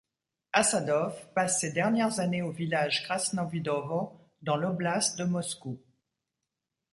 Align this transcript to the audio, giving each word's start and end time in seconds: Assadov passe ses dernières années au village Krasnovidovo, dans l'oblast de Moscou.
Assadov 0.53 1.13
passe 1.35 1.59
ses 1.59 1.73
dernières 1.73 2.19
années 2.19 2.41
au 2.41 2.49
village 2.49 3.03
Krasnovidovo, 3.03 4.17
dans 4.41 4.55
l'oblast 4.57 5.15
de 5.19 5.25
Moscou. 5.25 5.79